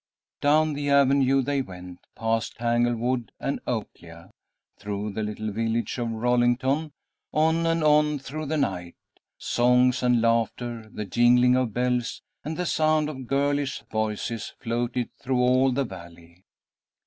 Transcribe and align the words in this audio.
Down 0.41 0.73
the 0.73 0.89
avenue 0.89 1.43
they 1.43 1.61
went, 1.61 1.99
past 2.15 2.55
Tanglewood 2.57 3.31
and 3.39 3.59
Oaklea, 3.67 4.31
through 4.79 5.11
the 5.11 5.21
little 5.21 5.51
village 5.51 5.95
of 5.99 6.07
Rollington, 6.09 6.91
on 7.31 7.67
and 7.67 7.83
on 7.83 8.17
through 8.17 8.47
the 8.47 8.57
night. 8.57 8.95
Songs 9.37 10.01
and 10.01 10.19
laughter, 10.19 10.89
the 10.91 11.05
jingling 11.05 11.55
of 11.55 11.75
bells 11.75 12.23
and 12.43 12.57
the 12.57 12.65
sound 12.65 13.09
of 13.09 13.27
girlish 13.27 13.83
voices 13.91 14.55
floated 14.59 15.11
through 15.19 15.37
all 15.39 15.71
the 15.71 15.85
valley. 15.85 16.45